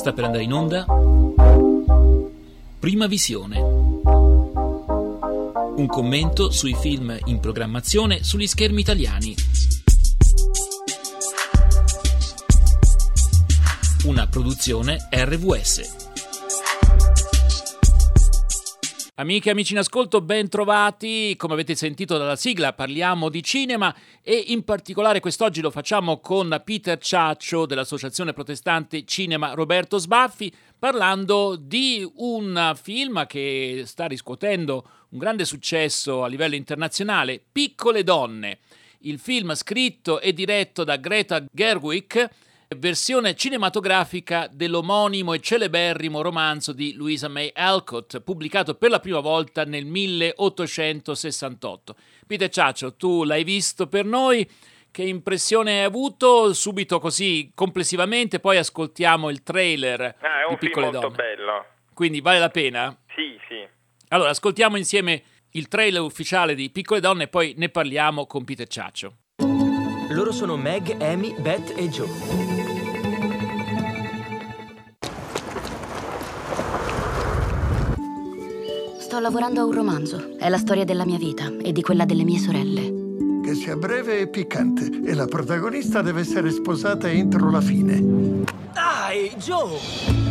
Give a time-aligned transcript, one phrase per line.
[0.00, 0.86] Sta per andare in onda
[2.78, 3.60] Prima Visione.
[5.76, 9.34] Un commento sui film in programmazione sugli schermi italiani.
[14.04, 16.19] Una produzione RVS.
[19.20, 21.34] Amiche e amici in ascolto, ben trovati.
[21.36, 26.58] Come avete sentito dalla sigla, parliamo di cinema e in particolare quest'oggi lo facciamo con
[26.64, 35.18] Peter Ciaccio dell'Associazione Protestante Cinema Roberto Sbaffi, parlando di un film che sta riscuotendo un
[35.18, 38.60] grande successo a livello internazionale, Piccole donne.
[39.00, 42.30] Il film scritto e diretto da Greta Gerwig
[42.76, 49.64] versione cinematografica dell'omonimo e celeberrimo romanzo di Louisa May Alcott, pubblicato per la prima volta
[49.64, 51.96] nel 1868.
[52.26, 54.48] Peter Ciaccio, tu l'hai visto per noi,
[54.92, 58.38] che impressione hai avuto subito così complessivamente?
[58.38, 61.34] Poi ascoltiamo il trailer ah, è un di Piccole film molto Donne.
[61.34, 61.64] bello.
[61.92, 62.96] Quindi vale la pena?
[63.14, 63.66] Sì, sì.
[64.08, 68.68] Allora, ascoltiamo insieme il trailer ufficiale di Piccole Donne e poi ne parliamo con Peter
[68.68, 69.16] Ciaccio.
[70.10, 72.69] Loro sono Meg, Amy, Beth e Joe.
[79.20, 80.36] Lavorando a un romanzo.
[80.38, 82.98] È la storia della mia vita e di quella delle mie sorelle.
[83.44, 84.90] Che sia breve e piccante.
[85.04, 88.44] E la protagonista deve essere sposata entro la fine.
[88.72, 90.28] Dai, Joe!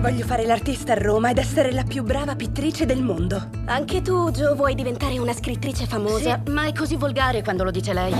[0.00, 3.48] Voglio fare l'artista a Roma ed essere la più brava pittrice del mondo.
[3.64, 6.40] Anche tu, Joe, vuoi diventare una scrittrice famosa?
[6.44, 8.14] Sì, ma è così volgare quando lo dice lei.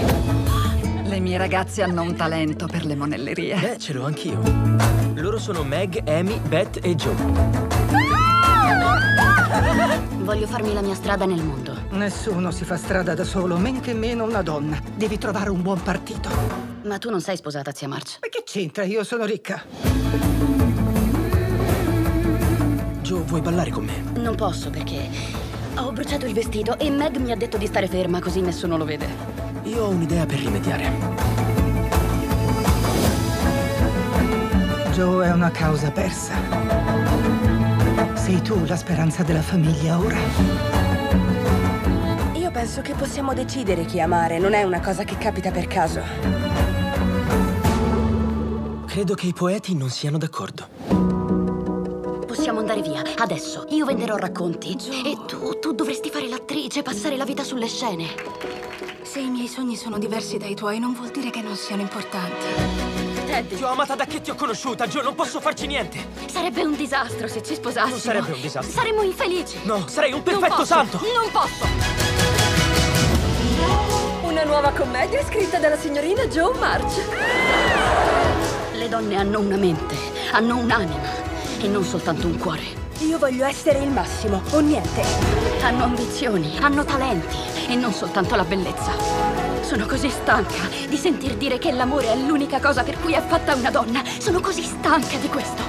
[1.05, 3.59] Le mie ragazze hanno un talento per le monellerie.
[3.59, 4.41] Beh, ce l'ho anch'io.
[5.15, 8.28] Loro sono Meg, Amy, Beth e Joe.
[10.19, 11.75] Voglio farmi la mia strada nel mondo.
[11.91, 14.79] Nessuno si fa strada da solo, men che meno una donna.
[14.95, 16.29] Devi trovare un buon partito.
[16.85, 18.19] Ma tu non sei sposata, zia March.
[18.21, 18.85] Ma che c'entra?
[18.85, 19.65] Io sono ricca.
[23.01, 24.03] Joe, vuoi ballare con me?
[24.21, 25.09] Non posso perché
[25.77, 28.85] ho bruciato il vestito e Meg mi ha detto di stare ferma così nessuno lo
[28.85, 29.07] vede.
[29.63, 30.93] Io ho un'idea per rimediare.
[34.93, 36.78] Joe è una causa persa.
[38.29, 40.19] Sei tu la speranza della famiglia ora.
[42.35, 46.03] Io penso che possiamo decidere chi amare, non è una cosa che capita per caso.
[48.87, 50.69] Credo che i poeti non siano d'accordo.
[52.27, 53.65] Possiamo andare via, adesso.
[53.71, 54.77] Io venderò racconti.
[55.07, 58.05] E tu, tu dovresti fare l'attrice, passare la vita sulle scene.
[59.19, 62.47] Se i miei sogni sono diversi dai tuoi, non vuol dire che non siano importanti.
[63.27, 66.07] Ted, Ti ho amata da che ti ho conosciuta, Joe, non posso farci niente.
[66.31, 67.91] sarebbe un disastro se ci sposassimo.
[67.91, 68.73] Non sarebbe un disastro.
[68.73, 69.59] Saremmo infelici.
[69.65, 71.01] No, sarei un Non perfetto posso, santo.
[71.13, 71.67] Non posso.
[74.23, 77.01] Una nuova commedia scritta dalla signorina Joe March.
[78.75, 79.97] Le donne hanno una mente,
[80.31, 81.11] hanno un'anima
[81.61, 82.63] e non soltanto un cuore.
[83.01, 85.48] Io voglio essere il massimo, o niente.
[85.63, 87.37] Hanno ambizioni, hanno talenti
[87.69, 88.93] e non soltanto la bellezza.
[89.63, 93.55] Sono così stanca di sentir dire che l'amore è l'unica cosa per cui è fatta
[93.55, 94.03] una donna.
[94.19, 95.63] Sono così stanca di questo.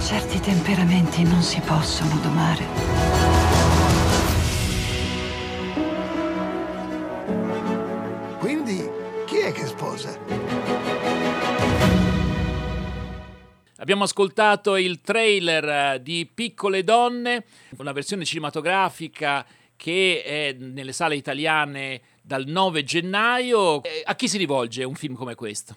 [0.00, 3.27] Certi temperamenti non si possono domare.
[13.88, 17.44] Abbiamo ascoltato il trailer eh, di Piccole Donne,
[17.78, 19.42] una versione cinematografica
[19.78, 23.82] che è nelle sale italiane dal 9 gennaio.
[23.82, 25.74] Eh, A chi si rivolge un film come questo?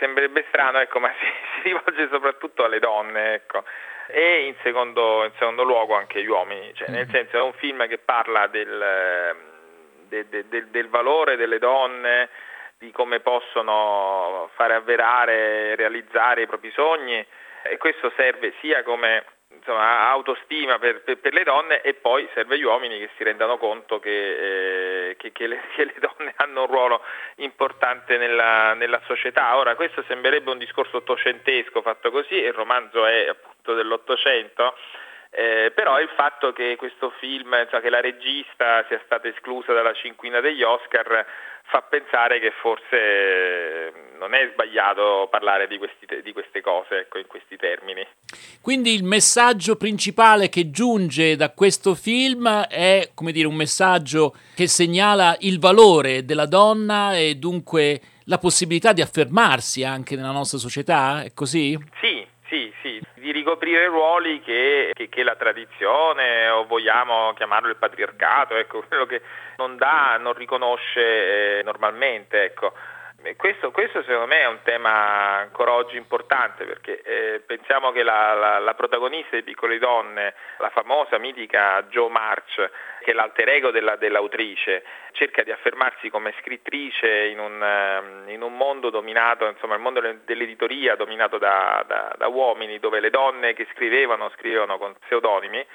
[0.00, 3.62] Sembrerebbe strano, ecco, ma si, si rivolge soprattutto alle donne, ecco.
[4.08, 7.86] E in secondo, in secondo luogo anche agli uomini, cioè, nel senso è un film
[7.86, 9.38] che parla del, ehm,
[10.08, 12.28] de- de- del- del valore delle donne,
[12.80, 17.24] di come possono fare avverare e realizzare i propri sogni
[17.62, 19.22] e questo serve sia come
[19.54, 23.58] insomma, autostima per, per- per le donne e poi serve agli uomini che si rendano
[23.58, 27.02] conto che, eh, che- che le, che le donne hanno un ruolo
[27.36, 29.56] importante nella, nella società.
[29.58, 34.74] Ora questo sembrerebbe un discorso ottocentesco fatto così, il romanzo è appunto dell'Ottocento,
[35.30, 39.94] eh, però il fatto che questo film, cioè che la regista sia stata esclusa dalla
[39.94, 41.24] cinquina degli Oscar
[41.70, 47.18] fa pensare che forse eh, non è sbagliato parlare di, questi di queste cose ecco,
[47.18, 48.04] in questi termini.
[48.60, 54.66] Quindi il messaggio principale che giunge da questo film è, come dire, un messaggio che
[54.66, 61.22] segnala il valore della donna e dunque la possibilità di affermarsi anche nella nostra società,
[61.22, 61.76] è così?
[62.00, 62.09] Sì,
[63.50, 69.22] ricoprire ruoli che, che, che, la tradizione o vogliamo chiamarlo il patriarcato, ecco, quello che
[69.56, 72.44] non dà, non riconosce eh, normalmente.
[72.44, 72.72] Ecco.
[73.36, 78.32] Questo, questo, secondo me è un tema ancora oggi importante perché eh, pensiamo che la,
[78.32, 82.54] la, la, protagonista di Piccole Donne, la famosa, mitica Jo March,
[83.00, 88.40] che è l'alter ego della, dell'autrice, cerca di affermarsi come scrittrice in un, ehm, in
[88.40, 93.52] un mondo dominato, insomma il mondo dell'editoria dominato da, da, da uomini dove le donne
[93.52, 95.66] che scrivevano scrivevano con pseudonimi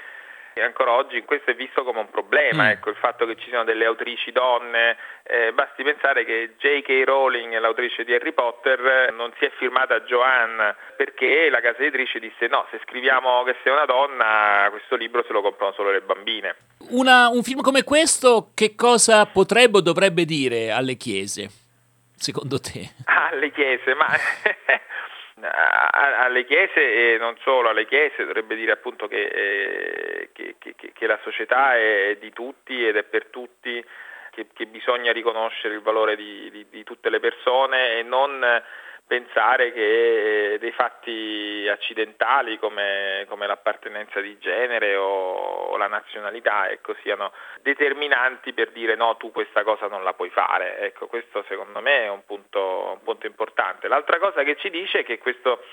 [0.57, 2.67] e ancora oggi questo è visto come un problema, mm.
[2.67, 7.03] ecco, il fatto che ci siano delle autrici donne, eh, basti pensare che J.K.
[7.03, 12.47] Rowling, l'autrice di Harry Potter, non si è firmata Joanne perché la casa editrice disse
[12.47, 16.55] no, se scriviamo che sei una donna questo libro se lo comprano solo le bambine.
[16.91, 21.49] Una, un film come questo che cosa potrebbe o dovrebbe dire alle chiese,
[22.15, 22.91] secondo te?
[23.03, 24.07] Alle chiese, ma...
[25.41, 31.07] alle chiese e non solo alle chiese dovrebbe dire appunto che, eh, che, che, che,
[31.07, 33.83] la società è di tutti ed è per tutti,
[34.31, 38.41] che, bisogna riconoscere il valore di, di, di tutte le persone e non
[39.07, 45.33] pensare che dei fatti accidentali come, come l'appartenenza di genere o,
[45.69, 47.31] o la nazionalità ecco, siano
[47.61, 50.79] determinanti per dire no, tu questa cosa non la puoi fare.
[50.79, 53.87] Ecco, questo secondo me è un punto, un punto importante.
[53.87, 55.63] L'altra cosa che ci dice è che questo,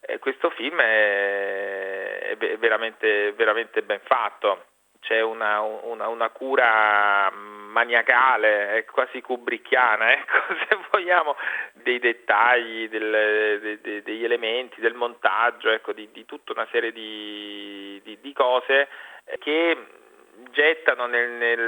[0.00, 4.72] eh, questo film è veramente, veramente ben fatto
[5.04, 11.36] c'è una, una, una, cura maniacale, quasi kubrickiana, ecco, se vogliamo,
[11.74, 16.92] dei dettagli, del, de, de, degli elementi, del montaggio, ecco, di, di, tutta una serie
[16.92, 18.88] di, di, di cose
[19.38, 19.76] che
[20.50, 21.60] gettano nel, nel,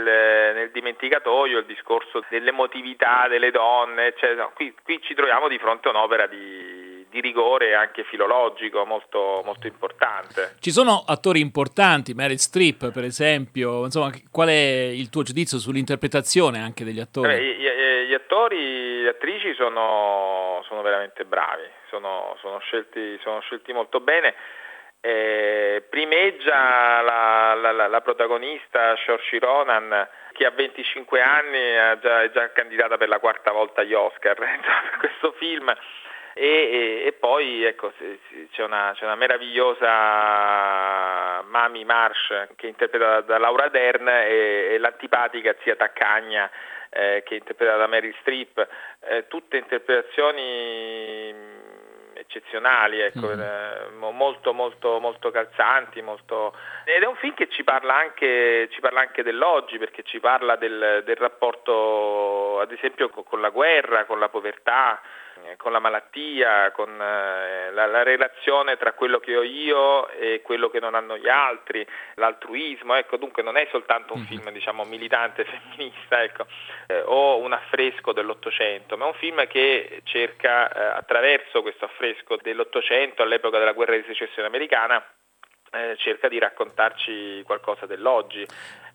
[0.54, 5.88] nel, dimenticatoio il discorso dell'emotività delle donne, cioè, no, qui, qui ci troviamo di fronte
[5.88, 6.75] a un'opera di
[7.16, 10.56] di rigore anche filologico molto, molto, importante.
[10.60, 16.60] Ci sono attori importanti, Meryl Streep per esempio, insomma qual è il tuo giudizio sull'interpretazione
[16.60, 17.28] anche degli attori?
[17.28, 23.72] Beh, gli, gli, attori, le attrici sono, sono veramente bravi, sono, sono, scelti, sono scelti
[23.72, 24.34] molto bene.
[25.00, 32.22] Eh, primeggia la, la, la, la protagonista Saoirse Ronan che a 25 anni è già,
[32.22, 35.72] è già candidata per la quarta volta agli Oscar per questo film
[36.38, 37.90] e, e, e poi ecco,
[38.50, 44.78] c'è, una, c'è, una, meravigliosa Mami Marsh che è interpretata da Laura Dern e, e
[44.78, 46.50] l'antipatica zia Taccagna
[46.90, 48.68] eh, che è interpretata da Meryl Streep,
[49.08, 51.34] eh, tutte interpretazioni
[52.36, 53.40] eccezionali, ecco, mm.
[53.40, 56.54] eh, molto, molto, molto calzanti, molto...
[56.84, 60.56] ed è un film che ci parla anche, ci parla anche dell'oggi, perché ci parla
[60.56, 65.00] del, del rapporto, ad esempio, con la guerra, con la povertà,
[65.44, 70.40] eh, con la malattia, con eh, la, la, relazione tra quello che ho io e
[70.42, 74.26] quello che non hanno gli altri, l'altruismo, ecco, dunque non è soltanto un mhm.
[74.26, 76.46] film diciamo, militante femminista ecco,
[76.86, 82.25] eh, o un affresco dell'Ottocento, ma è un film che cerca eh, attraverso questo affresco
[82.43, 85.05] dell'Ottocento all'epoca della guerra di secessione americana
[85.70, 88.46] eh, cerca di raccontarci qualcosa dell'oggi.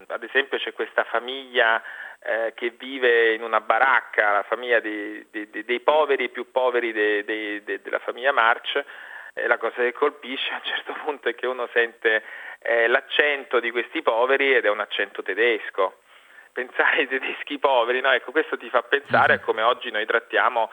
[0.07, 1.81] Ad esempio c'è questa famiglia
[2.19, 7.63] eh, che vive in una baracca, la famiglia dei, dei, dei poveri più poveri de,
[7.63, 8.83] della famiglia March,
[9.33, 12.23] e la cosa che colpisce a un certo punto è che uno sente
[12.59, 15.99] eh, l'accento di questi poveri ed è un accento tedesco
[16.51, 18.11] pensare ai tedeschi poveri, no?
[18.11, 19.43] ecco, questo ti fa pensare a mhm.
[19.43, 20.69] come oggi noi trattiamo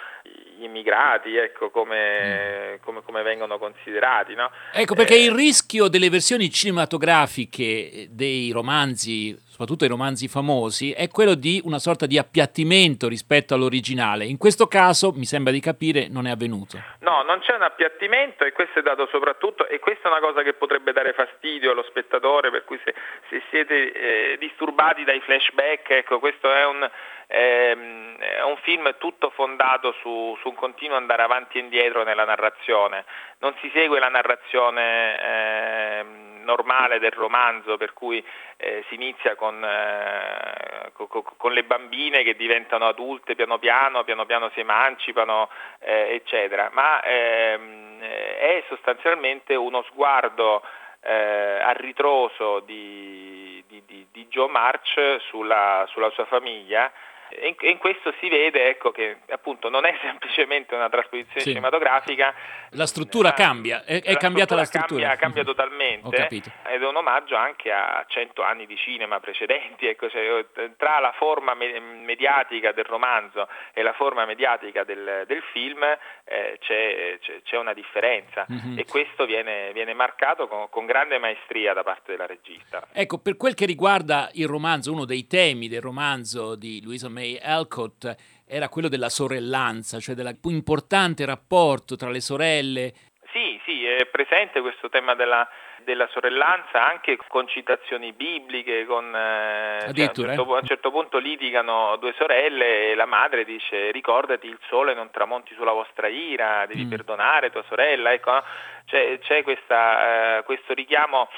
[0.59, 2.83] gli immigrati, ecco, come, mm.
[2.83, 4.35] come, come vengono considerati.
[4.35, 4.51] No?
[4.73, 11.09] Ecco, perché eh, il rischio delle versioni cinematografiche dei romanzi soprattutto i romanzi famosi, è
[11.09, 14.25] quello di una sorta di appiattimento rispetto all'originale.
[14.25, 16.79] In questo caso, mi sembra di capire, non è avvenuto.
[17.01, 20.43] No, non c'è un appiattimento e questo è dato soprattutto, e questa è una cosa
[20.43, 22.95] che potrebbe dare fastidio allo spettatore, per cui se,
[23.29, 26.89] se siete eh, disturbati dai flashback, ecco, questo è un,
[27.29, 32.25] ehm, è un film tutto fondato su, su, un continuo andare avanti e indietro nella
[32.25, 33.05] narrazione.
[33.39, 35.21] Non si segue la narrazione...
[35.21, 38.25] Eh, normale del romanzo per cui
[38.57, 41.07] eh, si inizia con, eh, con,
[41.37, 47.03] con, le bambine che diventano adulte piano piano, piano piano si emancipano, eh, eccetera, ma
[47.03, 50.63] ehm, è sostanzialmente uno sguardo
[51.01, 56.91] eh, a ritroso di, di, di, di Joe March sulla, sulla sua famiglia
[57.31, 61.49] E in, questo si vede ecco, che appunto non è semplicemente una trasposizione Sì.
[61.49, 62.35] cinematografica.
[62.73, 65.01] La struttura ma- cambia, è, è cambiata la struttura.
[65.17, 65.49] Cambia, cambia Mhm.
[65.49, 66.27] totalmente
[66.69, 69.87] ed è un omaggio anche a cento anni di cinema precedenti.
[69.87, 70.45] Ecco, cioè,
[70.77, 76.59] tra la forma me- mediatica del romanzo e la forma mediatica del, del film eh,
[76.61, 78.79] c'è, c'è- c'è una differenza Mhm.
[78.79, 82.87] e questo viene, viene marcato con, con grande maestria da parte della regista.
[82.93, 87.37] Ecco, per quel che riguarda il romanzo, uno dei temi del romanzo di Louisa May
[87.43, 88.15] Alcott
[88.47, 92.93] era quello della sorellanza, cioè del più importante rapporto tra le sorelle.
[93.33, 95.47] Sì, sì, è presente questo tema della,
[95.85, 100.57] della sorellanza anche con citazioni bibliche, con, eh, cioè, a, un Addirittura, certo, eh?
[100.57, 105.11] a un certo punto litigano due sorelle e la madre dice ricordati il sole non
[105.11, 106.91] tramonti sulla vostra ira, devi Mm.
[106.91, 108.45] perdonare tua sorella, ecco, no?
[108.87, 111.29] c'è, c'è questa, eh, questo richiamo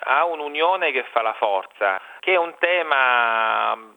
[0.00, 3.96] a un'unione che fa la forza, che è un tema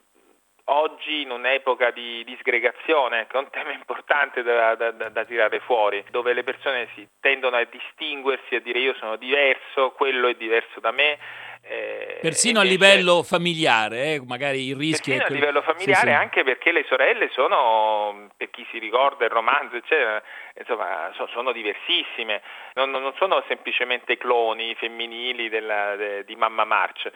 [0.74, 6.04] oggi in un'epoca di disgregazione, che è un tema importante da, da- da- tirare fuori,
[6.12, 10.80] dove le persone si tendono a distinguersi, a dire io sono diverso, quello è diverso
[10.80, 11.18] da me.
[11.64, 16.00] eh, Persino a livello familiare, eh, magari il rischio Persino è a quello- livello familiare,
[16.00, 16.14] Sì, sì.
[16.14, 20.24] anche perché le sorelle sono, per chi si ricorda il romanzo, eccetera,
[20.58, 22.42] insomma, so- sono diversissime,
[22.74, 27.08] non, non sono semplicemente cloni femminili della- de- di Mamma March,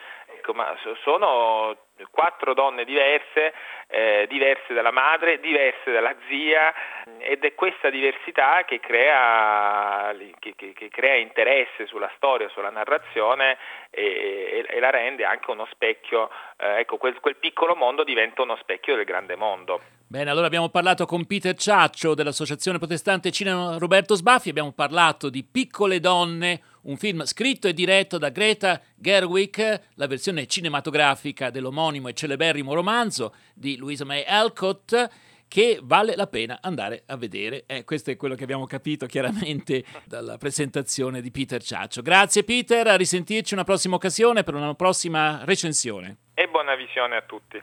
[0.46, 1.76] ecco, ma so- sono
[2.12, 3.54] quattro donne diverse,
[3.88, 6.72] eh, diverse dalla madre, diverse dalla zia,
[7.18, 13.58] ed è questa diversità che crea, che- che- che crea interesse sulla storia, sulla narrazione
[13.90, 18.42] e, e- e la rende anche uno specchio, eh, ecco, quel, quel piccolo mondo diventa
[18.44, 19.82] uno specchio del grande mondo.
[20.08, 25.44] Bene, allora abbiamo parlato con Peter Ciaccio dell'Associazione Protestante Cinema Roberto Sbaffi, abbiamo parlato di
[25.44, 32.14] Piccole donne, un film scritto e diretto da Greta Gerwig, la versione cinematografica dell'omonimo e
[32.14, 35.10] celeberrimo romanzo di Louisa May Alcott
[35.48, 37.64] che vale la pena andare a vedere.
[37.68, 42.02] Eh, questo è quello che abbiamo capito chiaramente dalla presentazione di Peter Ciaccio.
[42.02, 46.18] Grazie Peter, a risentirci una prossima occasione per una prossima recensione.
[46.34, 47.62] E buona visione a tutti.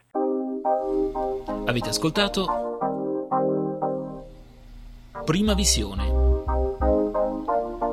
[1.67, 2.79] Avete ascoltato
[5.25, 6.22] Prima Visione.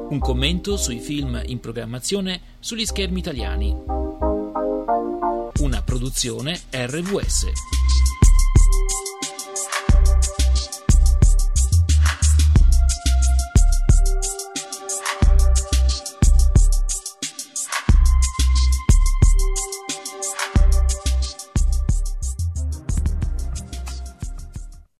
[0.09, 3.75] Un commento sui film in programmazione sugli schermi italiani.
[5.59, 7.78] Una produzione RVS.